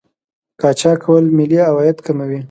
[0.61, 2.39] قاچاق کول ملي عواید کموي.